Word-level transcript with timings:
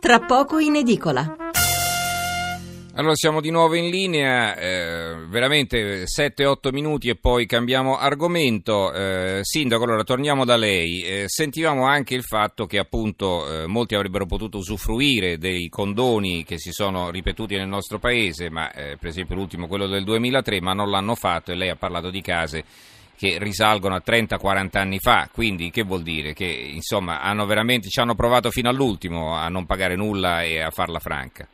tra 0.00 0.18
poco 0.18 0.58
in 0.58 0.76
edicola. 0.76 1.36
Allora 2.94 3.14
siamo 3.14 3.40
di 3.40 3.50
nuovo 3.50 3.74
in 3.76 3.88
linea, 3.88 4.56
eh, 4.56 5.14
veramente 5.28 6.06
7-8 6.06 6.72
minuti 6.72 7.08
e 7.08 7.16
poi 7.16 7.46
cambiamo 7.46 7.96
argomento. 7.96 8.92
Eh, 8.92 9.40
Sindaco, 9.42 9.84
allora 9.84 10.02
torniamo 10.02 10.44
da 10.44 10.56
lei. 10.56 11.02
Eh, 11.02 11.24
sentivamo 11.26 11.84
anche 11.84 12.14
il 12.14 12.24
fatto 12.24 12.66
che 12.66 12.78
appunto 12.78 13.62
eh, 13.62 13.66
molti 13.66 13.94
avrebbero 13.94 14.26
potuto 14.26 14.58
usufruire 14.58 15.38
dei 15.38 15.68
condoni 15.68 16.44
che 16.44 16.58
si 16.58 16.72
sono 16.72 17.10
ripetuti 17.10 17.56
nel 17.56 17.68
nostro 17.68 17.98
paese, 17.98 18.50
ma 18.50 18.72
eh, 18.72 18.96
per 18.98 19.10
esempio 19.10 19.36
l'ultimo 19.36 19.66
quello 19.66 19.86
del 19.86 20.04
2003, 20.04 20.60
ma 20.60 20.72
non 20.72 20.90
l'hanno 20.90 21.14
fatto 21.14 21.52
e 21.52 21.54
lei 21.54 21.68
ha 21.68 21.76
parlato 21.76 22.10
di 22.10 22.20
case 22.20 22.64
che 23.20 23.36
risalgono 23.38 23.96
a 23.96 24.02
30-40 24.02 24.78
anni 24.78 24.98
fa, 24.98 25.28
quindi 25.30 25.70
che 25.70 25.82
vuol 25.82 26.00
dire? 26.00 26.32
Che 26.32 26.46
insomma 26.46 27.20
hanno 27.20 27.44
veramente, 27.44 27.90
ci 27.90 28.00
hanno 28.00 28.14
provato 28.14 28.50
fino 28.50 28.70
all'ultimo 28.70 29.34
a 29.36 29.46
non 29.48 29.66
pagare 29.66 29.94
nulla 29.94 30.42
e 30.42 30.62
a 30.62 30.70
farla 30.70 30.98
franca. 31.00 31.46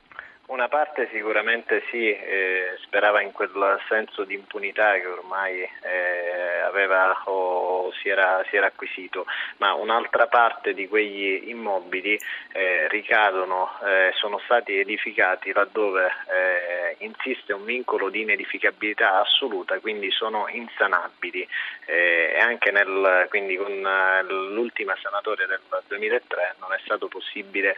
Una 0.49 0.69
parte 0.69 1.09
sicuramente 1.11 1.83
sì, 1.91 2.09
eh, 2.09 2.77
sperava 2.83 3.21
in 3.21 3.33
quel 3.33 3.81
senso 3.89 4.23
di 4.23 4.35
impunità 4.35 4.93
che 4.93 5.07
ormai 5.09 5.61
eh, 5.61 6.61
aveva 6.65 7.21
o 7.25 7.93
si 8.01 8.09
era, 8.09 8.45
si 8.49 8.55
era, 8.55 8.67
acquisito, 8.67 9.27
ma 9.57 9.75
un'altra 9.75 10.29
parte 10.29 10.73
di 10.73 10.87
quegli 10.87 11.49
immobili 11.49 12.17
eh, 12.53 12.87
ricadono, 12.89 13.71
eh, 13.85 14.13
sono 14.15 14.39
stati 14.45 14.79
edificati 14.79 15.53
laddove 15.53 16.07
eh, 16.07 16.97
insiste 16.99 17.53
un 17.53 17.65
vincolo 17.65 18.09
di 18.09 18.21
inedificabilità 18.21 19.19
assoluta, 19.19 19.81
quindi 19.81 20.13
sono 20.13 20.47
insanabili. 20.49 21.47
Eh, 21.87 22.35
e 22.37 22.39
anche 22.39 22.71
nel, 22.71 23.27
con 23.29 24.53
l'ultima 24.53 24.97
sanatoria 25.01 25.47
del 25.47 25.61
2003 25.87 26.57
non 26.61 26.73
è 26.73 26.79
stato 26.85 27.09
possibile 27.09 27.77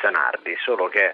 sanarli, 0.00 0.56
solo 0.60 0.88
che 0.88 1.12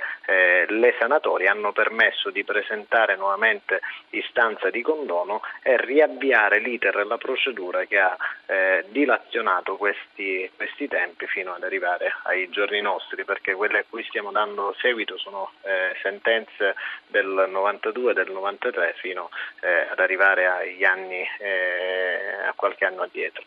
le 0.79 0.95
sanatorie 0.99 1.49
hanno 1.49 1.73
permesso 1.73 2.30
di 2.30 2.45
presentare 2.45 3.16
nuovamente 3.16 3.80
istanza 4.10 4.71
di 4.71 4.82
condono 4.82 5.41
e 5.63 5.77
riavviare 5.77 6.59
l'iter 6.59 6.99
e 6.99 7.05
la 7.05 7.19
procedura 7.19 7.85
che 7.85 7.99
ha 7.99 8.16
eh, 8.46 8.85
dilazionato 8.88 9.77
questi, 9.77 10.51
questi, 10.54 10.88
tempi 10.88 11.27
fino 11.27 11.52
ad 11.52 11.63
arrivare 11.63 12.15
ai 12.24 12.49
giorni 12.49 12.80
nostri, 12.80 13.24
perché 13.24 13.54
quelle 13.54 13.80
a 13.80 13.85
cui 13.88 14.04
stiamo 14.04 14.30
dando 14.30 14.74
seguito 14.79 15.19
sono 15.19 15.51
eh, 15.63 15.97
sentenze 16.02 16.74
del 17.07 17.47
92 17.49 18.10
e 18.13 18.15
del 18.15 18.30
93 18.30 18.95
fino 18.99 19.30
eh, 19.60 19.88
ad 19.91 19.99
arrivare 19.99 20.47
agli 20.47 20.85
anni, 20.85 21.27
eh, 21.38 22.47
a 22.47 22.52
qualche 22.54 22.85
anno 22.85 23.02
addietro. 23.02 23.43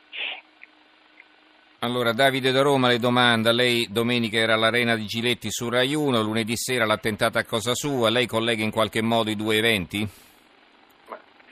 Allora, 1.82 2.12
Davide 2.12 2.52
da 2.52 2.62
Roma 2.62 2.90
le 2.90 3.00
domanda, 3.00 3.54
lei 3.54 3.88
domenica 3.90 4.38
era 4.38 4.56
all'Arena 4.56 4.98
di 4.98 5.06
Giletti 5.06 5.50
su 5.50 5.70
Rai 5.70 5.96
1, 5.96 6.22
lunedì 6.22 6.58
sera 6.58 6.86
l'attentato 6.86 7.38
a 7.38 7.46
cosa 7.46 7.74
sua, 7.74 8.10
lei 8.10 8.28
collega 8.28 8.62
in 8.62 8.70
qualche 8.70 9.02
modo 9.02 9.30
i 9.30 9.38
due 9.38 9.56
eventi? 9.56 10.06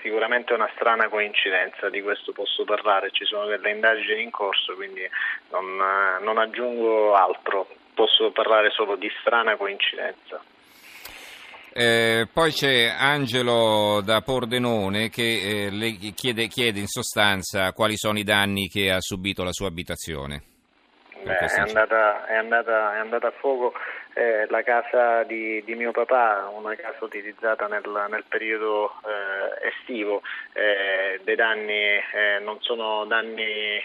Sicuramente 0.01 0.51
è 0.51 0.57
una 0.57 0.69
strana 0.75 1.07
coincidenza, 1.07 1.89
di 1.89 2.01
questo 2.01 2.33
posso 2.33 2.65
parlare, 2.65 3.11
ci 3.11 3.23
sono 3.23 3.45
delle 3.45 3.71
indagini 3.71 4.23
in 4.23 4.29
corso, 4.29 4.75
quindi 4.75 5.07
non, 5.51 5.77
non 6.21 6.37
aggiungo 6.37 7.13
altro, 7.13 7.65
posso 7.93 8.29
parlare 8.31 8.69
solo 8.71 8.97
di 8.97 9.09
strana 9.21 9.55
coincidenza. 9.55 10.43
Eh, 11.79 12.27
poi 12.33 12.49
c'è 12.49 12.87
Angelo 12.97 14.01
da 14.03 14.21
Pordenone 14.21 15.09
che 15.09 15.65
eh, 15.65 15.69
le 15.69 15.91
chiede, 16.15 16.47
chiede, 16.47 16.79
in 16.79 16.87
sostanza 16.87 17.71
quali 17.71 17.95
sono 17.97 18.17
i 18.17 18.23
danni 18.23 18.67
che 18.67 18.89
ha 18.89 18.99
subito 18.99 19.43
la 19.43 19.51
sua 19.51 19.67
abitazione. 19.67 20.41
Beh, 21.21 21.37
è, 21.37 21.59
andata, 21.59 22.25
è, 22.25 22.33
andata, 22.33 22.95
è, 22.95 22.97
andata, 22.97 23.27
a 23.27 23.33
fuoco 23.37 23.73
eh, 24.15 24.47
la 24.49 24.63
casa 24.63 25.21
di, 25.21 25.63
di, 25.65 25.75
mio 25.75 25.91
papà, 25.91 26.51
una 26.51 26.73
casa 26.73 27.05
utilizzata 27.05 27.67
nel, 27.67 27.83
nel 28.09 28.23
periodo 28.27 28.93
eh, 29.05 29.67
estivo. 29.67 30.23
Eh, 30.53 31.21
dei 31.23 31.35
danni 31.35 31.73
eh, 31.73 32.39
non 32.41 32.57
sono 32.61 33.05
danni 33.05 33.79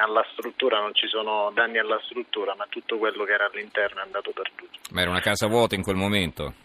alla 0.00 0.24
struttura, 0.32 0.80
non 0.80 0.94
ci 0.94 1.06
sono 1.08 1.50
danni 1.52 1.76
alla 1.76 2.00
struttura, 2.04 2.54
ma 2.56 2.64
tutto 2.70 2.96
quello 2.96 3.24
che 3.24 3.32
era 3.32 3.50
all'interno 3.52 4.00
è 4.00 4.04
andato 4.04 4.30
perduto. 4.30 4.78
Ma 4.92 5.02
era 5.02 5.10
una 5.10 5.20
casa 5.20 5.48
vuota 5.48 5.74
in 5.74 5.82
quel 5.82 5.96
momento? 5.96 6.63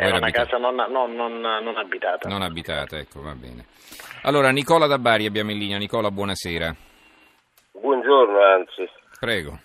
Era 0.00 0.16
una 0.16 0.26
abitata? 0.26 0.44
casa 0.44 0.58
non, 0.58 0.76
non, 0.76 1.14
non, 1.16 1.40
non, 1.40 1.76
abitata. 1.76 2.28
Non 2.28 2.42
abitata, 2.42 2.98
ecco, 2.98 3.20
va 3.20 3.34
bene. 3.34 3.66
Allora, 4.22 4.50
Nicola 4.50 4.86
da 4.86 4.96
Bari 4.96 5.26
abbiamo 5.26 5.50
in 5.50 5.58
linea. 5.58 5.76
Nicola, 5.76 6.12
buonasera. 6.12 6.72
Buongiorno, 7.72 8.40
anzi. 8.40 8.88
Prego. 9.18 9.58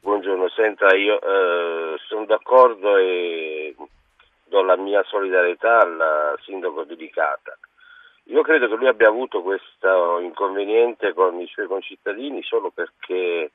Buongiorno, 0.00 0.48
senta, 0.48 0.94
io 0.96 1.20
eh, 1.20 1.98
sono 2.08 2.24
d'accordo 2.24 2.96
e 2.96 3.74
do 4.44 4.62
la 4.62 4.76
mia 4.76 5.02
solidarietà 5.04 5.78
al 5.78 6.38
sindaco 6.42 6.84
dedicata. 6.84 7.58
Io 8.28 8.40
credo 8.40 8.68
che 8.68 8.76
lui 8.76 8.88
abbia 8.88 9.08
avuto 9.08 9.42
questo 9.42 10.20
inconveniente 10.20 11.12
con 11.12 11.38
i 11.38 11.46
suoi 11.48 11.66
concittadini 11.66 12.42
solo 12.42 12.70
perché 12.70 13.50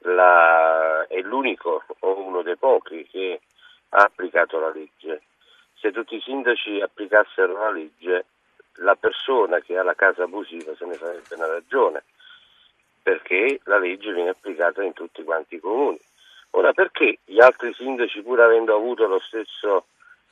la, 0.00 1.06
è 1.08 1.20
l'unico 1.20 1.84
o 2.00 2.18
uno 2.18 2.42
dei 2.42 2.56
pochi 2.56 3.06
che 3.10 3.40
ha 3.94 4.04
applicato 4.04 4.58
la 4.58 4.70
legge. 4.70 5.22
Se 5.74 5.90
tutti 5.90 6.16
i 6.16 6.20
sindaci 6.20 6.80
applicassero 6.80 7.54
la 7.54 7.70
legge, 7.70 8.26
la 8.76 8.94
persona 8.94 9.60
che 9.60 9.76
ha 9.76 9.82
la 9.82 9.94
casa 9.94 10.24
abusiva 10.24 10.74
se 10.76 10.84
ne 10.86 10.94
farebbe 10.94 11.34
una 11.34 11.46
ragione, 11.46 12.04
perché 13.02 13.60
la 13.64 13.78
legge 13.78 14.12
viene 14.12 14.30
applicata 14.30 14.82
in 14.82 14.92
tutti 14.92 15.22
quanti 15.24 15.56
i 15.56 15.60
comuni. 15.60 15.98
Ora 16.50 16.72
perché 16.72 17.18
gli 17.24 17.40
altri 17.40 17.72
sindaci, 17.74 18.22
pur 18.22 18.40
avendo 18.40 18.74
avuto 18.74 19.06
lo 19.06 19.18
stesso 19.18 19.86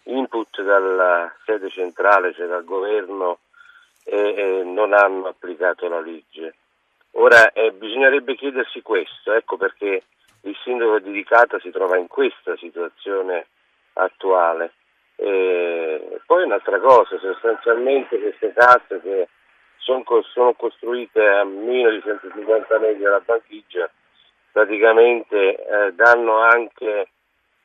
input 0.05 0.63
dalla 0.63 1.35
sede 1.45 1.69
centrale, 1.71 2.33
cioè 2.35 2.47
dal 2.47 2.65
governo, 2.65 3.41
eh, 4.05 4.17
eh, 4.17 4.63
non 4.65 4.93
hanno 4.93 5.27
applicato 5.27 5.89
la 5.89 6.01
legge? 6.01 6.55
Ora 7.13 7.53
eh, 7.53 7.73
bisognerebbe 7.73 8.37
chiedersi 8.37 8.83
questo, 8.83 9.33
ecco 9.33 9.57
perché 9.57 10.05
sindaco 10.71 11.01
di 11.01 11.11
Licata 11.11 11.59
si 11.59 11.71
trova 11.71 11.99
in 11.99 12.07
questa 12.07 12.57
situazione 12.57 13.47
attuale. 13.95 14.73
E 15.17 16.21
poi 16.25 16.45
un'altra 16.45 16.79
cosa, 16.79 17.19
sostanzialmente 17.19 18.19
queste 18.19 18.53
case 18.55 19.01
che 19.03 19.29
sono, 19.77 20.05
sono 20.33 20.55
costruite 20.55 21.27
a 21.27 21.45
meno 21.45 21.91
di 21.91 22.01
150 22.01 22.79
metri 22.79 23.03
dalla 23.03 23.21
banchiggia, 23.21 23.91
praticamente 24.53 25.37
eh, 25.37 25.93
danno 25.93 26.39
anche, 26.39 27.09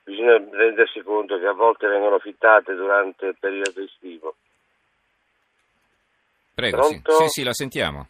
bisogna 0.03 0.37
rendersi 0.51 1.01
conto 1.01 1.39
che 1.39 1.45
a 1.45 1.53
volte 1.53 1.87
vengono 1.87 2.19
fittate 2.19 2.73
durante 2.73 3.27
il 3.27 3.37
periodo 3.39 3.81
estivo. 3.81 4.35
Prego, 6.55 6.83
sì. 6.83 7.01
sì, 7.03 7.27
sì, 7.27 7.43
la 7.43 7.53
sentiamo. 7.53 8.07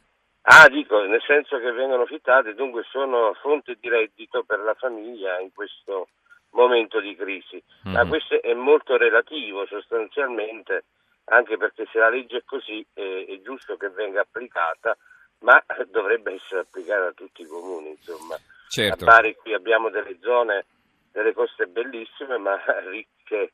Ah, 0.48 0.70
dico, 0.70 1.02
nel 1.06 1.24
senso 1.26 1.58
che 1.58 1.72
vengono 1.72 2.06
fittate, 2.06 2.54
dunque 2.54 2.84
sono 2.92 3.34
fonte 3.42 3.78
di 3.80 3.90
reddito 3.90 4.44
per 4.44 4.60
la 4.60 4.76
famiglia 4.76 5.40
in 5.40 5.52
questo 5.52 6.10
momento 6.52 7.00
di 7.00 7.16
crisi. 7.16 7.62
Mm. 7.88 7.94
Ma 7.94 8.06
questo 8.06 8.40
è 8.40 8.54
molto 8.54 8.96
relativo 8.96 9.66
sostanzialmente, 9.66 10.86
anche 11.26 11.58
perché 11.58 11.88
se 11.92 11.98
la 11.98 12.10
legge 12.10 12.38
è 12.38 12.44
così 12.46 12.86
eh, 12.94 13.26
è 13.28 13.42
giusto 13.42 13.76
che 13.76 13.90
venga 13.90 14.22
applicata, 14.22 14.96
ma 15.40 15.62
dovrebbe 15.90 16.34
essere 16.34 16.62
applicata 16.62 17.08
a 17.08 17.14
tutti 17.14 17.42
i 17.42 17.48
comuni, 17.48 17.90
insomma. 17.90 18.38
Certo. 18.70 19.04
A 19.04 19.08
Bari 19.08 19.36
qui 19.36 19.54
abbiamo 19.54 19.90
delle 19.90 20.18
zone, 20.22 20.66
delle 21.12 21.34
coste 21.34 21.66
bellissime, 21.66 22.38
ma 22.38 22.60
ricche 22.90 23.54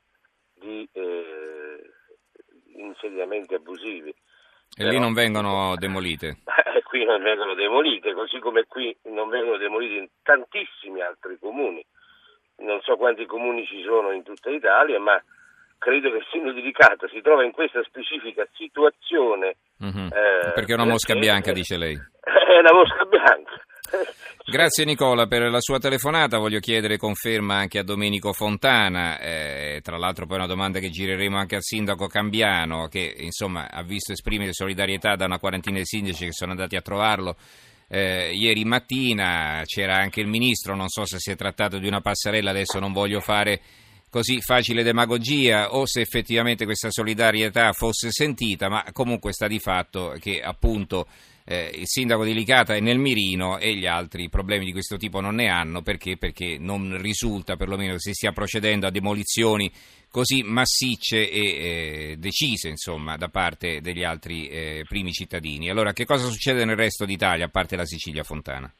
di 0.55 0.87
eh, 0.91 1.89
insediamenti 2.75 3.53
abusivi. 3.53 4.13
E 4.73 4.83
Però, 4.83 4.89
lì 4.89 4.99
non 4.99 5.13
vengono 5.13 5.75
demolite? 5.75 6.37
qui 6.87 7.03
non 7.05 7.21
vengono 7.21 7.53
demolite, 7.53 8.13
così 8.13 8.39
come 8.39 8.65
qui 8.67 8.95
non 9.03 9.29
vengono 9.29 9.57
demolite 9.57 9.93
in 9.95 10.07
tantissimi 10.23 11.01
altri 11.01 11.37
comuni. 11.39 11.83
Non 12.57 12.79
so 12.81 12.95
quanti 12.95 13.25
comuni 13.25 13.65
ci 13.65 13.81
sono 13.83 14.11
in 14.11 14.23
tutta 14.23 14.49
Italia, 14.49 14.99
ma 14.99 15.21
credo 15.77 16.11
che 16.11 16.17
il 16.17 16.27
sindaco 16.29 16.53
di 16.55 16.61
Licata 16.61 17.07
si 17.07 17.21
trova 17.21 17.43
in 17.43 17.51
questa 17.51 17.81
specifica 17.83 18.47
situazione. 18.53 19.55
Mm-hmm. 19.83 20.07
Eh, 20.07 20.51
perché 20.53 20.73
è 20.73 20.75
una 20.75 20.85
mosca 20.85 21.15
bianca, 21.15 21.51
dice 21.51 21.77
lei. 21.77 21.95
È 22.21 22.59
una 22.59 22.73
mosca 22.73 23.05
bianca. 23.05 23.51
Grazie 24.43 24.85
Nicola 24.85 25.27
per 25.27 25.49
la 25.49 25.61
sua 25.61 25.79
telefonata, 25.79 26.37
voglio 26.37 26.59
chiedere 26.59 26.97
conferma 26.97 27.55
anche 27.55 27.79
a 27.79 27.83
Domenico 27.83 28.33
Fontana, 28.33 29.19
eh, 29.19 29.79
tra 29.83 29.97
l'altro 29.97 30.25
poi 30.25 30.37
una 30.37 30.47
domanda 30.47 30.79
che 30.79 30.89
gireremo 30.89 31.37
anche 31.37 31.55
al 31.55 31.63
sindaco 31.63 32.07
Cambiano 32.07 32.87
che 32.87 33.13
insomma 33.19 33.69
ha 33.69 33.83
visto 33.83 34.11
esprimere 34.11 34.53
solidarietà 34.53 35.15
da 35.15 35.25
una 35.25 35.39
quarantina 35.39 35.77
di 35.77 35.85
sindaci 35.85 36.25
che 36.25 36.33
sono 36.33 36.51
andati 36.51 36.75
a 36.75 36.81
trovarlo 36.81 37.37
eh, 37.93 38.31
ieri 38.33 38.63
mattina, 38.63 39.63
c'era 39.65 39.97
anche 39.97 40.21
il 40.21 40.27
ministro, 40.27 40.75
non 40.75 40.87
so 40.87 41.05
se 41.05 41.19
si 41.19 41.31
è 41.31 41.35
trattato 41.35 41.77
di 41.77 41.87
una 41.87 41.99
passerella, 41.99 42.51
adesso 42.51 42.79
non 42.79 42.93
voglio 42.93 43.19
fare 43.19 43.61
così 44.09 44.41
facile 44.41 44.81
demagogia 44.81 45.73
o 45.73 45.85
se 45.85 45.99
effettivamente 45.99 46.63
questa 46.63 46.89
solidarietà 46.89 47.73
fosse 47.73 48.09
sentita, 48.11 48.69
ma 48.69 48.85
comunque 48.93 49.33
sta 49.33 49.47
di 49.47 49.59
fatto 49.59 50.15
che 50.19 50.41
appunto 50.41 51.07
eh, 51.45 51.71
il 51.73 51.87
sindaco 51.87 52.23
di 52.23 52.33
Licata 52.33 52.75
è 52.75 52.79
nel 52.79 52.99
mirino 52.99 53.57
e 53.57 53.73
gli 53.73 53.85
altri 53.85 54.29
problemi 54.29 54.65
di 54.65 54.71
questo 54.71 54.97
tipo 54.97 55.19
non 55.21 55.35
ne 55.35 55.49
hanno 55.49 55.81
perché? 55.81 56.17
Perché 56.17 56.57
non 56.59 56.99
risulta 57.01 57.55
perlomeno 57.55 57.93
che 57.93 57.99
si 57.99 58.13
stia 58.13 58.31
procedendo 58.31 58.87
a 58.87 58.91
demolizioni 58.91 59.71
così 60.11 60.43
massicce 60.43 61.29
e 61.29 61.39
eh, 61.39 62.15
decise 62.17 62.67
insomma, 62.67 63.15
da 63.15 63.29
parte 63.29 63.79
degli 63.81 64.03
altri 64.03 64.47
eh, 64.47 64.83
primi 64.87 65.11
cittadini. 65.11 65.69
Allora 65.69 65.93
che 65.93 66.05
cosa 66.05 66.27
succede 66.27 66.65
nel 66.65 66.75
resto 66.75 67.05
d'Italia 67.05 67.45
a 67.45 67.49
parte 67.49 67.75
la 67.75 67.85
Sicilia 67.85 68.23
Fontana? 68.23 68.71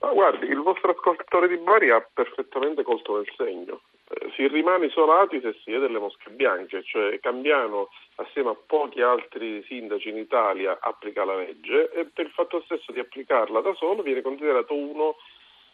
Ma 0.00 0.12
guardi, 0.12 0.46
il 0.46 0.62
vostro 0.62 0.92
ascoltatore 0.92 1.48
di 1.48 1.58
Bari 1.58 1.90
ha 1.90 2.00
perfettamente 2.12 2.82
colto 2.82 3.16
nel 3.16 3.32
segno. 3.36 3.80
Eh, 4.12 4.32
si 4.34 4.48
rimane 4.48 4.86
isolati 4.86 5.40
se 5.40 5.54
si 5.62 5.72
è 5.72 5.78
delle 5.78 6.00
mosche 6.00 6.30
bianche, 6.30 6.82
cioè 6.82 7.20
Cambiano 7.20 7.90
assieme 8.16 8.50
a 8.50 8.56
pochi 8.66 9.00
altri 9.00 9.62
sindaci 9.68 10.08
in 10.08 10.16
Italia 10.16 10.78
applica 10.80 11.24
la 11.24 11.36
legge 11.36 11.90
e 11.92 12.06
per 12.06 12.26
il 12.26 12.32
fatto 12.32 12.60
stesso 12.62 12.90
di 12.90 12.98
applicarla 12.98 13.60
da 13.60 13.72
solo 13.74 14.02
viene 14.02 14.20
considerato 14.20 14.74
uno 14.74 15.14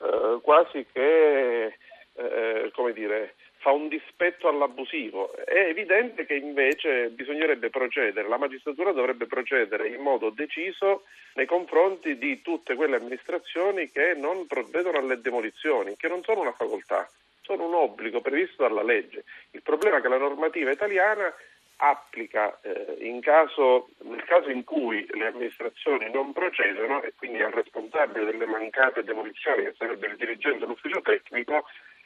eh, 0.02 0.38
quasi 0.42 0.86
che, 0.92 1.78
eh, 2.12 2.70
come 2.74 2.92
dire, 2.92 3.36
fa 3.56 3.70
un 3.70 3.88
dispetto 3.88 4.48
all'abusivo. 4.48 5.32
È 5.32 5.58
evidente 5.58 6.26
che 6.26 6.34
invece 6.34 7.08
bisognerebbe 7.08 7.70
procedere, 7.70 8.28
la 8.28 8.36
magistratura 8.36 8.92
dovrebbe 8.92 9.24
procedere 9.24 9.88
in 9.88 10.02
modo 10.02 10.28
deciso 10.28 11.04
nei 11.36 11.46
confronti 11.46 12.18
di 12.18 12.42
tutte 12.42 12.74
quelle 12.74 12.96
amministrazioni 12.96 13.90
che 13.90 14.12
non 14.14 14.46
provvedono 14.46 14.98
alle 14.98 15.22
demolizioni, 15.22 15.96
che 15.96 16.08
non 16.08 16.22
sono 16.22 16.42
una 16.42 16.52
facoltà 16.52 17.08
sono 17.46 17.66
un 17.66 17.74
obbligo 17.74 18.20
previsto 18.20 18.62
dalla 18.62 18.82
legge. 18.82 19.24
Il 19.52 19.62
problema 19.62 19.98
è 19.98 20.00
che 20.00 20.08
la 20.08 20.18
normativa 20.18 20.70
italiana 20.72 21.32
applica 21.76 22.58
eh, 22.62 22.96
in 23.00 23.20
caso, 23.20 23.88
nel 24.02 24.24
caso 24.24 24.50
in 24.50 24.64
cui 24.64 25.06
le 25.10 25.26
amministrazioni 25.26 26.10
non 26.10 26.32
procedono 26.32 27.02
e 27.02 27.12
quindi 27.16 27.40
al 27.42 27.52
responsabile 27.52 28.24
delle 28.24 28.46
mancate 28.46 29.04
demolizioni, 29.04 29.64
che 29.64 29.74
sarebbe 29.78 30.08
il 30.08 30.16
dirigente 30.16 30.60
dell'ufficio 30.60 31.00
tecnico, 31.02 31.64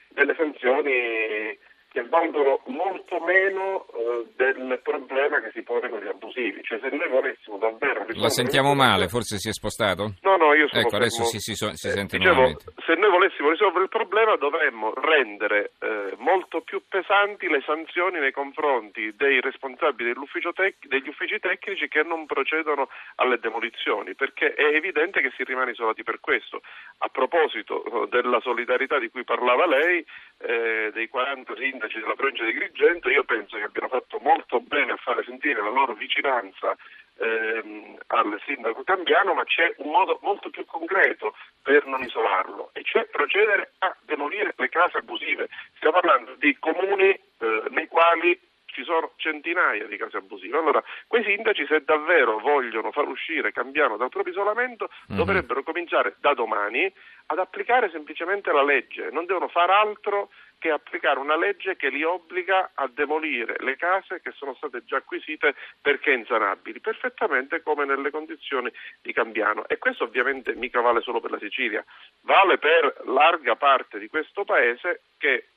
delle 0.08 0.34
sanzioni 0.34 1.56
che 1.90 2.06
valgono 2.08 2.60
molto 2.66 3.18
meno 3.20 3.86
eh, 3.90 4.26
del 4.36 4.78
problema 4.82 5.40
che 5.40 5.50
si 5.52 5.62
pone 5.62 5.88
con 5.88 5.98
gli 6.00 6.06
abusivi. 6.06 6.62
Cioè, 6.62 6.78
se 6.80 6.88
noi 6.94 7.08
volessimo 7.08 7.58
davvero 7.58 8.06
La 8.14 8.28
sentiamo 8.28 8.74
male, 8.74 9.08
forse 9.08 9.38
si 9.38 9.48
è 9.48 9.52
spostato? 9.52 10.14
No, 10.22 10.36
no, 10.36 10.54
io 10.54 10.68
sono 10.68 10.80
Ecco, 10.80 10.90
fermo. 10.90 11.04
adesso 11.04 11.24
si, 11.24 11.38
si, 11.40 11.54
so- 11.54 11.74
si 11.74 11.88
Eh, 11.88 11.90
sente 11.90 12.16
dicevo, 12.16 12.46
se 12.86 12.94
noi 12.94 13.10
volessimo 13.10 13.50
risolvere 13.50 13.84
il 13.84 13.90
problema 13.90 14.36
dovremmo 14.36 14.92
rendere 14.94 15.72
eh, 15.80 15.99
molto 16.30 16.60
più 16.60 16.82
pesanti 16.88 17.48
le 17.48 17.60
sanzioni 17.66 18.20
nei 18.20 18.30
confronti 18.30 19.14
dei 19.16 19.40
responsabili 19.40 20.14
tec- 20.54 20.86
degli 20.86 21.08
uffici 21.08 21.40
tecnici 21.40 21.88
che 21.88 22.04
non 22.04 22.26
procedono 22.26 22.88
alle 23.16 23.40
demolizioni, 23.40 24.14
perché 24.14 24.54
è 24.54 24.74
evidente 24.76 25.20
che 25.20 25.32
si 25.36 25.42
rimane 25.42 25.72
isolati 25.72 26.04
per 26.04 26.20
questo. 26.20 26.62
A 26.98 27.08
proposito 27.08 28.04
eh, 28.04 28.08
della 28.08 28.40
solidarietà 28.40 28.98
di 29.00 29.10
cui 29.10 29.24
parlava 29.24 29.66
lei, 29.66 30.06
eh, 30.38 30.90
dei 30.92 31.08
40 31.08 31.56
sindaci 31.56 31.98
della 31.98 32.14
provincia 32.14 32.44
di 32.44 32.50
Agrigento, 32.50 33.10
io 33.10 33.24
penso 33.24 33.56
che 33.56 33.64
abbiano 33.64 33.88
fatto 33.88 34.18
molto 34.20 34.60
bene 34.60 34.92
a 34.92 34.96
fare 34.96 35.24
sentire 35.24 35.60
la 35.60 35.70
loro 35.70 35.94
vicinanza 35.94 36.76
ehm, 37.20 37.98
al 38.08 38.40
sindaco 38.46 38.82
Cambiano, 38.82 39.34
ma 39.34 39.44
c'è 39.44 39.74
un 39.78 39.90
modo 39.90 40.18
molto 40.22 40.50
più 40.50 40.64
concreto 40.64 41.34
per 41.62 41.86
non 41.86 42.02
isolarlo, 42.02 42.70
e 42.72 42.82
cioè 42.82 43.06
procedere 43.06 43.72
a 43.78 43.94
demolire 44.02 44.54
le 44.56 44.68
case 44.68 44.98
abusive. 44.98 45.48
Stiamo 45.76 46.00
parlando 46.00 46.34
di 46.36 46.56
comuni 46.58 47.08
eh, 47.10 47.62
nei 47.68 47.86
quali 47.86 48.38
ci 48.72 48.84
sono 48.84 49.12
centinaia 49.16 49.86
di 49.86 49.96
case 49.96 50.16
abusive. 50.18 50.56
Allora, 50.56 50.82
quei 51.06 51.24
sindaci, 51.24 51.66
se 51.66 51.82
davvero 51.84 52.38
vogliono 52.38 52.92
far 52.92 53.08
uscire 53.08 53.52
Cambiano 53.52 53.96
dal 53.96 54.08
proprio 54.08 54.32
isolamento, 54.32 54.90
Mhm. 55.08 55.16
dovrebbero 55.16 55.62
cominciare 55.62 56.16
da 56.20 56.34
domani 56.34 56.92
ad 57.26 57.38
applicare 57.38 57.90
semplicemente 57.90 58.50
la 58.52 58.62
legge, 58.62 59.10
non 59.10 59.26
devono 59.26 59.48
far 59.48 59.70
altro 59.70 60.30
che 60.58 60.70
applicare 60.70 61.18
una 61.18 61.36
legge 61.36 61.74
che 61.76 61.88
li 61.88 62.02
obbliga 62.02 62.72
a 62.74 62.86
demolire 62.86 63.56
le 63.60 63.76
case 63.76 64.20
che 64.20 64.30
sono 64.32 64.54
state 64.54 64.84
già 64.84 64.96
acquisite 64.98 65.54
perché 65.80 66.12
insanabili, 66.12 66.80
perfettamente 66.80 67.62
come 67.62 67.86
nelle 67.86 68.10
condizioni 68.10 68.70
di 69.00 69.12
Cambiano. 69.14 69.66
E 69.68 69.78
questo 69.78 70.04
ovviamente 70.04 70.54
mica 70.54 70.80
vale 70.82 71.00
solo 71.00 71.20
per 71.20 71.30
la 71.30 71.38
Sicilia, 71.38 71.82
vale 72.22 72.58
per 72.58 73.00
larga 73.06 73.56
parte 73.56 73.98
di 73.98 74.08
questo 74.08 74.44
paese 74.44 75.02
che 75.16 75.49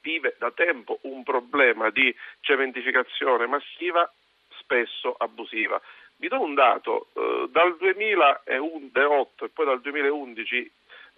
vive 0.00 0.36
da 0.38 0.50
tempo 0.50 0.98
un 1.02 1.22
problema 1.22 1.90
di 1.90 2.14
cementificazione 2.40 3.46
massiva, 3.46 4.10
spesso 4.58 5.14
abusiva. 5.18 5.80
Vi 6.16 6.28
do 6.28 6.40
un 6.40 6.54
dato, 6.54 7.08
eh, 7.14 7.48
dal 7.50 7.76
2008 7.78 9.44
e 9.44 9.48
poi 9.48 9.64
dal 9.66 9.80
2011 9.80 10.70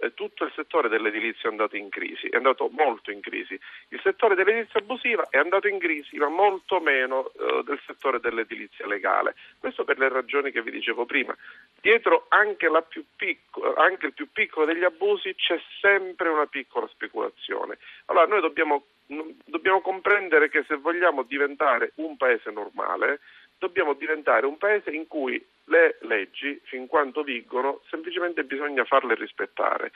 eh, 0.03 0.15
tutto 0.15 0.45
il 0.45 0.53
settore 0.55 0.89
dell'edilizia 0.89 1.49
è 1.49 1.53
andato 1.53 1.77
in 1.77 1.89
crisi, 1.89 2.27
è 2.27 2.37
andato 2.37 2.69
molto 2.73 3.13
in 3.13 3.21
crisi. 3.21 3.59
Il 3.89 4.01
settore 4.03 4.35
dell'edilizia 4.35 4.81
abusiva 4.81 5.29
è 5.31 5.39
andato 5.39 5.69
in 5.69 5.79
crisi, 5.79 6.17
ma 6.17 6.29
molto 6.29 6.81
meno 6.81 7.31
eh, 7.39 7.63
del 7.65 7.81
settore 7.87 8.19
dell'edilizia 8.19 8.87
legale. 8.87 9.37
Questo 9.61 9.85
per 9.85 9.99
le 9.99 10.09
ragioni 10.09 10.51
che 10.51 10.61
vi 10.61 10.73
dicevo 10.73 11.07
prima. 11.07 11.37
Dietro 11.81 12.27
anche, 12.31 12.69
picco- 13.15 13.75
anche 13.75 14.07
il 14.07 14.13
più 14.13 14.29
piccolo 14.33 14.67
degli 14.67 14.85
abusi 14.85 15.35
c'è 15.37 15.61
sempre 15.81 16.29
una 16.29 16.47
piccola 16.47 16.89
speculazione. 16.89 17.79
Allora 18.07 18.27
noi 18.27 18.41
dobbiamo, 18.41 18.85
n- 19.07 19.37
dobbiamo 19.45 19.81
comprendere 19.81 20.49
che 20.49 20.65
se 20.67 20.75
vogliamo 20.77 21.23
diventare 21.23 21.93
un 21.97 22.17
paese 22.17 22.51
normale, 22.51 23.21
dobbiamo 23.57 23.93
diventare 23.93 24.47
un 24.47 24.59
paese 24.59 24.91
in 24.91 25.07
cui 25.07 25.41
le 25.73 25.97
leggi, 26.03 26.61
fin 26.65 26.87
quanto 26.87 27.23
vigono, 27.23 27.81
semplicemente 27.89 28.45
bisogna 28.45 28.85
farle 28.85 29.15
rispettare. 29.15 29.91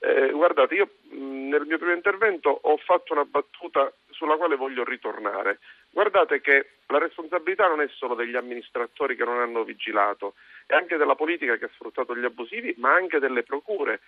Eh, 0.00 0.30
guardate, 0.30 0.74
io 0.74 0.90
nel 1.10 1.66
mio 1.66 1.76
primo 1.76 1.92
intervento 1.92 2.48
ho 2.48 2.76
fatto 2.78 3.12
una 3.12 3.24
battuta 3.24 3.92
sulla 4.10 4.36
quale 4.36 4.56
voglio 4.56 4.84
ritornare. 4.84 5.58
Guardate 5.90 6.40
che 6.40 6.70
la 6.86 6.98
responsabilità 6.98 7.68
non 7.68 7.80
è 7.82 7.88
solo 7.88 8.14
degli 8.14 8.36
amministratori 8.36 9.16
che 9.16 9.24
non 9.24 9.38
hanno 9.38 9.64
vigilato, 9.64 10.34
è 10.66 10.74
anche 10.74 10.96
della 10.96 11.14
politica 11.14 11.56
che 11.56 11.66
ha 11.66 11.70
sfruttato 11.74 12.16
gli 12.16 12.24
abusivi, 12.24 12.74
ma 12.78 12.94
anche 12.94 13.18
delle 13.18 13.42
procure 13.42 14.00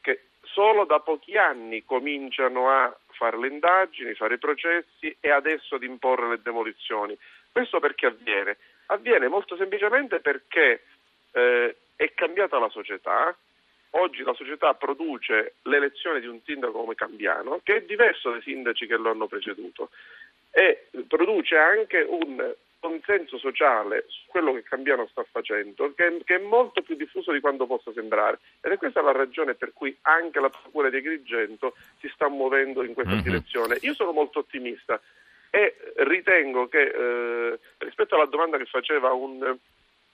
che 0.00 0.20
solo 0.58 0.86
da 0.86 0.98
pochi 0.98 1.36
anni 1.36 1.84
cominciano 1.84 2.68
a 2.68 2.92
fare 3.12 3.38
le 3.38 3.46
indagini, 3.46 4.14
fare 4.14 4.34
i 4.34 4.38
processi 4.38 5.16
e 5.20 5.30
adesso 5.30 5.76
ad 5.76 5.84
imporre 5.84 6.30
le 6.30 6.40
demolizioni. 6.42 7.16
Questo 7.52 7.78
perché 7.78 8.06
avviene? 8.06 8.56
Avviene 8.86 9.28
molto 9.28 9.54
semplicemente 9.54 10.18
perché 10.18 10.82
eh, 11.30 11.76
è 11.94 12.12
cambiata 12.12 12.58
la 12.58 12.68
società. 12.70 13.36
Oggi 13.90 14.24
la 14.24 14.34
società 14.34 14.74
produce 14.74 15.54
l'elezione 15.62 16.18
di 16.18 16.26
un 16.26 16.40
sindaco 16.44 16.80
come 16.80 16.96
Cambiano, 16.96 17.60
che 17.62 17.76
è 17.76 17.82
diverso 17.82 18.32
dai 18.32 18.42
sindaci 18.42 18.88
che 18.88 18.96
lo 18.96 19.10
hanno 19.10 19.28
preceduto, 19.28 19.90
e 20.50 20.88
produce 21.06 21.56
anche 21.56 22.00
un 22.00 22.52
consenso 22.80 23.38
sociale 23.38 24.04
su 24.08 24.22
quello 24.26 24.52
che 24.52 24.62
Cambiano 24.62 25.06
sta 25.08 25.24
facendo, 25.30 25.92
che, 25.94 26.20
che 26.24 26.36
è 26.36 26.38
molto 26.38 26.82
più 26.82 26.94
diffuso 26.96 27.32
di 27.32 27.40
quanto 27.40 27.66
possa 27.66 27.92
sembrare. 27.92 28.38
Ed 28.60 28.72
è 28.72 28.76
questa 28.76 29.02
la 29.02 29.12
ragione 29.12 29.54
per 29.54 29.72
cui 29.72 29.96
anche 30.02 30.40
la 30.40 30.50
Procura 30.50 30.88
di 30.90 30.96
Agrigento 30.96 31.74
si 32.00 32.08
sta 32.14 32.28
muovendo 32.28 32.82
in 32.82 32.94
questa 32.94 33.14
Mhm. 33.14 33.22
direzione. 33.22 33.78
Io 33.82 33.94
sono 33.94 34.12
molto 34.12 34.40
ottimista 34.40 35.00
e 35.50 35.74
ritengo 35.96 36.68
che 36.68 36.82
eh, 36.82 37.58
rispetto 37.78 38.14
alla 38.14 38.26
domanda 38.26 38.58
che 38.58 38.66
faceva 38.66 39.12
un 39.12 39.56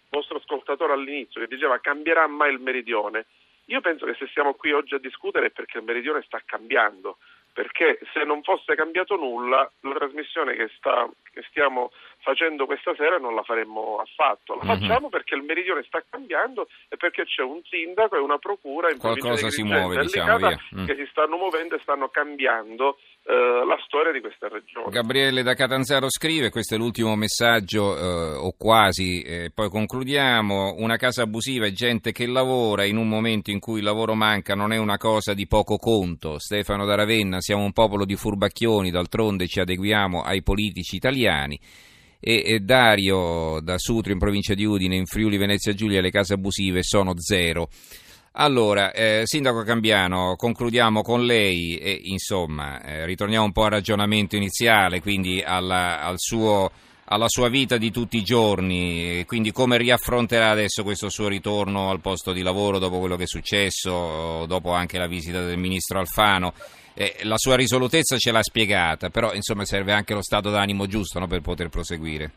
vostro 0.08 0.36
ascoltatore 0.38 0.92
all'inizio 0.92 1.40
che 1.40 1.48
diceva 1.48 1.80
cambierà 1.80 2.26
mai 2.28 2.52
il 2.52 2.60
meridione, 2.60 3.26
io 3.66 3.80
penso 3.80 4.06
che 4.06 4.14
se 4.14 4.28
siamo 4.28 4.54
qui 4.54 4.72
oggi 4.72 4.94
a 4.94 4.98
discutere 4.98 5.46
è 5.46 5.50
perché 5.50 5.78
il 5.78 5.84
meridione 5.84 6.22
sta 6.22 6.40
cambiando, 6.44 7.18
perché 7.54 8.00
se 8.12 8.24
non 8.24 8.42
fosse 8.42 8.74
cambiato 8.74 9.14
nulla 9.14 9.70
la 9.80 9.94
trasmissione 9.94 10.54
che, 10.54 10.68
sta, 10.76 11.08
che 11.32 11.42
stiamo 11.48 11.92
facendo 12.18 12.66
questa 12.66 12.94
sera 12.96 13.16
non 13.18 13.34
la 13.36 13.44
faremmo 13.44 13.98
affatto, 13.98 14.56
la 14.56 14.64
Mhm. 14.64 14.80
facciamo 14.80 15.08
perché 15.08 15.36
il 15.36 15.42
meridione 15.42 15.84
sta 15.84 16.02
cambiando 16.10 16.66
e 16.88 16.96
perché 16.96 17.24
c'è 17.24 17.42
un 17.42 17.62
sindaco 17.64 18.16
e 18.16 18.18
una 18.18 18.38
procura 18.38 18.90
in 18.90 18.98
Qualcosa 18.98 19.48
si 19.50 19.62
muove, 19.62 20.00
diciamo. 20.02 20.50
Mm. 20.74 20.86
che 20.86 20.96
si 20.96 21.06
stanno 21.10 21.36
muovendo 21.36 21.76
e 21.76 21.78
stanno 21.78 22.08
cambiando 22.08 22.98
eh, 23.26 23.64
la 23.66 23.78
storia 23.86 24.12
di 24.12 24.20
questa 24.20 24.48
regione. 24.48 24.90
Gabriele 24.90 25.42
da 25.42 25.54
Catanzaro 25.54 26.10
scrive, 26.10 26.50
questo 26.50 26.74
è 26.74 26.78
l'ultimo 26.78 27.16
messaggio, 27.16 27.96
eh, 27.96 28.36
o 28.36 28.52
quasi, 28.56 29.22
eh, 29.22 29.50
poi 29.54 29.70
concludiamo, 29.70 30.74
una 30.76 30.96
casa 30.96 31.22
abusiva 31.22 31.64
è 31.64 31.72
gente 31.72 32.12
che 32.12 32.26
lavora 32.26 32.84
in 32.84 32.98
un 32.98 33.08
momento 33.08 33.50
in 33.50 33.60
cui 33.60 33.78
il 33.78 33.84
lavoro 33.84 34.14
manca, 34.14 34.54
non 34.54 34.72
è 34.72 34.76
una 34.76 34.98
cosa 34.98 35.32
di 35.32 35.46
poco 35.46 35.78
conto. 35.78 36.38
Stefano 36.38 36.84
da 36.84 36.96
Ravenna, 36.96 37.40
siamo 37.40 37.64
un 37.64 37.72
popolo 37.72 38.04
di 38.04 38.14
furbacchioni, 38.14 38.90
d'altronde 38.90 39.46
ci 39.46 39.60
adeguiamo 39.60 40.20
ai 40.20 40.42
politici 40.42 40.96
italiani. 40.96 41.58
E, 42.20 42.60
Dario 42.60 43.60
da 43.60 43.78
Sutro 43.78 44.12
in 44.12 44.18
provincia 44.18 44.54
di 44.54 44.64
Udine, 44.64 44.96
in 44.96 45.06
Friuli 45.06 45.36
Venezia 45.38 45.72
Giulia, 45.72 46.00
le 46.00 46.10
case 46.10 46.34
abusive 46.34 46.82
sono 46.82 47.12
zero. 47.18 47.68
Allora, 48.36 48.90
eh, 48.92 49.22
Sindaco 49.26 49.62
Cambiano, 49.62 50.34
concludiamo 50.34 51.02
con 51.02 51.24
lei 51.24 51.76
e 51.76 52.00
insomma 52.04 52.82
eh, 52.82 53.06
ritorniamo 53.06 53.44
un 53.44 53.52
po' 53.52 53.62
al 53.62 53.70
ragionamento 53.70 54.34
iniziale, 54.34 55.00
quindi 55.00 55.40
alla- 55.40 56.00
al 56.00 56.16
suo 56.18 56.70
alla 57.06 57.28
sua 57.28 57.48
vita 57.48 57.76
di 57.76 57.90
tutti 57.90 58.16
i 58.16 58.24
giorni, 58.24 59.22
quindi 59.26 59.52
come 59.52 59.76
riaffronterà 59.76 60.50
adesso 60.50 60.82
questo 60.82 61.10
suo 61.10 61.28
ritorno 61.28 61.90
al 61.90 62.00
posto 62.00 62.32
di 62.32 62.40
lavoro 62.42 62.78
dopo 62.78 62.98
quello 62.98 63.16
che 63.16 63.24
è 63.24 63.26
successo, 63.26 64.46
dopo 64.46 64.72
anche 64.72 64.98
la 64.98 65.06
visita 65.06 65.44
del 65.44 65.58
ministro 65.58 65.98
Alfano. 65.98 66.54
Eh, 66.94 67.18
la 67.22 67.36
sua 67.36 67.56
risolutezza 67.56 68.16
ce 68.16 68.32
l'ha 68.32 68.42
spiegata, 68.42 69.10
però 69.10 69.34
insomma 69.34 69.64
serve 69.64 69.92
anche 69.92 70.14
lo 70.14 70.22
stato 70.22 70.50
d'animo 70.50 70.86
giusto 70.86 71.18
no, 71.18 71.26
per 71.26 71.40
poter 71.40 71.68
proseguire 71.68 72.32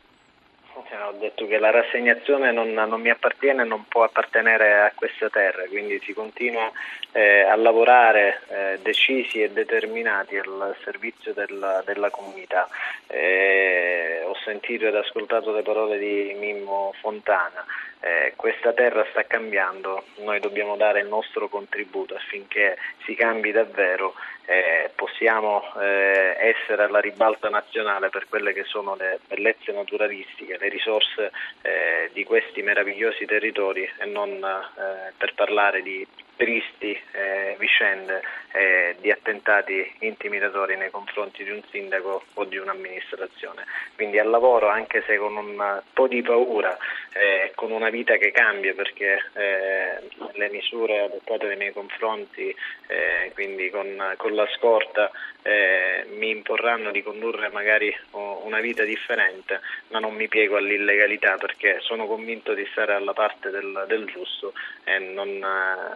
ho 1.07 1.17
detto 1.17 1.47
che 1.47 1.57
la 1.57 1.71
rassegnazione 1.71 2.51
non, 2.51 2.73
non 2.73 2.99
mi 2.99 3.09
appartiene 3.09 3.61
e 3.61 3.65
non 3.65 3.85
può 3.87 4.03
appartenere 4.03 4.79
a 4.81 4.91
questa 4.93 5.29
terra, 5.29 5.63
quindi 5.67 5.99
si 6.03 6.13
continua 6.13 6.71
eh, 7.13 7.41
a 7.41 7.55
lavorare 7.55 8.41
eh, 8.47 8.79
decisi 8.81 9.41
e 9.41 9.51
determinati 9.51 10.37
al 10.37 10.75
servizio 10.83 11.33
della, 11.33 11.81
della 11.85 12.09
comunità. 12.09 12.67
Eh, 13.07 14.21
ho 14.25 14.35
sentito 14.43 14.85
ed 14.85 14.95
ascoltato 14.95 15.51
le 15.53 15.61
parole 15.61 15.97
di 15.97 16.35
Mimmo 16.37 16.93
Fontana. 16.99 17.65
Eh, 17.99 18.33
questa 18.35 18.73
terra 18.73 19.05
sta 19.09 19.23
cambiando, 19.23 20.03
noi 20.17 20.39
dobbiamo 20.39 20.75
dare 20.75 20.99
il 21.01 21.07
nostro 21.07 21.49
contributo 21.49 22.15
affinché 22.15 22.77
si 23.05 23.15
cambi 23.15 23.51
davvero 23.51 24.13
eh, 24.45 24.91
possiamo 24.95 25.61
eh, 25.81 26.37
essere 26.39 26.83
alla 26.83 26.99
ribalta 26.99 27.49
nazionale 27.49 28.09
per 28.09 28.27
quelle 28.29 28.53
che 28.53 28.63
sono 28.63 28.95
le 28.95 29.19
bellezze 29.27 29.73
naturalistiche, 29.73 30.57
le 30.57 30.69
risorse 30.69 31.31
eh, 31.61 32.09
di 32.13 32.23
questi 32.23 32.61
meravigliosi 32.61 33.25
territori 33.25 33.89
e 33.97 34.05
non 34.05 34.31
eh, 34.31 35.11
per 35.17 35.33
parlare 35.33 35.81
di 35.81 36.07
tristi 36.37 36.97
eh, 37.11 37.55
vicende 37.59 38.21
eh, 38.53 38.95
di 38.99 39.11
attentati 39.11 39.95
intimidatori 39.99 40.77
nei 40.77 40.89
confronti 40.89 41.43
di 41.43 41.51
un 41.51 41.61
sindaco 41.69 42.23
o 42.35 42.45
di 42.45 42.57
un'amministrazione. 42.57 43.65
Quindi 43.95 44.19
al 44.19 44.29
lavoro, 44.29 44.69
anche 44.69 45.03
se 45.05 45.17
con 45.17 45.35
un 45.35 45.81
po' 45.93 46.07
di 46.07 46.21
paura 46.21 46.77
eh, 47.13 47.51
con 47.55 47.71
una 47.71 47.89
vita 47.89 48.15
che 48.17 48.31
cambia 48.31 48.73
perché 48.73 49.19
eh, 49.33 49.99
le 50.33 50.49
misure 50.49 51.01
adottate 51.01 51.47
nei 51.47 51.57
miei 51.57 51.73
confronti, 51.73 52.55
eh, 52.87 53.31
quindi 53.33 53.69
con, 53.69 54.13
con, 54.17 54.35
la 54.35 54.47
scorta, 54.55 55.09
eh, 55.41 56.05
mi 56.15 56.29
imporranno 56.29 56.91
di 56.91 57.01
condurre 57.01 57.49
magari 57.49 57.95
una 58.11 58.59
vita 58.59 58.83
differente, 58.83 59.61
ma 59.89 59.99
non 59.99 60.13
mi 60.13 60.27
piego 60.27 60.57
all'illegalità 60.57 61.37
perché 61.37 61.79
sono 61.81 62.05
convinto 62.05 62.53
di 62.53 62.67
stare 62.71 62.93
alla 62.93 63.13
parte 63.13 63.49
del, 63.49 63.85
del 63.87 64.05
giusto 64.05 64.53
e 64.83 64.99
non, 64.99 65.43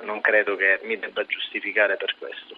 non 0.02 0.22
credo 0.32 0.56
che 0.56 0.80
mi 0.84 0.98
debba 0.98 1.26
giustificare 1.26 1.98
per 1.98 2.16
questo. 2.18 2.56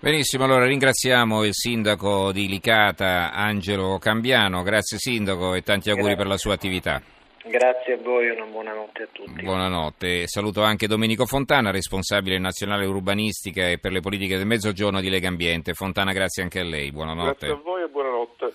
Benissimo, 0.00 0.44
allora 0.44 0.64
ringraziamo 0.64 1.44
il 1.44 1.52
sindaco 1.52 2.32
di 2.32 2.48
Licata 2.48 3.32
Angelo 3.32 3.98
Cambiano, 3.98 4.62
grazie 4.62 4.98
sindaco 4.98 5.54
e 5.54 5.62
tanti 5.62 5.90
auguri 5.90 6.14
grazie. 6.14 6.22
per 6.22 6.32
la 6.32 6.38
sua 6.38 6.54
attività. 6.54 7.02
Grazie 7.44 7.94
a 7.94 7.98
voi, 7.98 8.28
una 8.30 8.44
buona 8.46 8.72
notte 8.72 9.02
a 9.04 9.08
tutti. 9.12 9.42
Buonanotte. 9.42 10.26
Saluto 10.26 10.62
anche 10.62 10.86
Domenico 10.86 11.26
Fontana, 11.26 11.70
responsabile 11.70 12.38
nazionale 12.38 12.86
urbanistica 12.86 13.68
e 13.68 13.78
per 13.78 13.92
le 13.92 14.00
politiche 14.00 14.36
del 14.36 14.46
Mezzogiorno 14.46 15.00
di 15.00 15.08
Lega 15.08 15.28
Ambiente. 15.28 15.74
Fontana, 15.74 16.12
grazie 16.12 16.42
anche 16.42 16.60
a 16.60 16.64
lei. 16.64 16.90
Buonanotte. 16.90 17.46
Grazie 17.46 17.52
a 17.52 17.62
voi 17.62 17.82
e 17.82 17.88
buonanotte. 17.88 18.52